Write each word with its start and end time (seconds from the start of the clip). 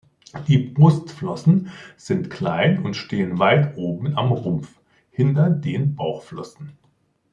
Die 0.47 0.57
Brustflossen 0.57 1.69
sind 1.95 2.31
klein 2.31 2.83
und 2.83 2.95
stehen 2.95 3.37
weit 3.37 3.77
oben 3.77 4.17
am 4.17 4.31
Rumpf, 4.31 4.79
hinter 5.11 5.51
den 5.51 5.93
Bauchflossen. 5.95 6.71